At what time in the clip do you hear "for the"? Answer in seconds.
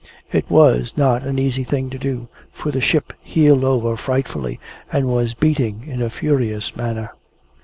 2.51-2.81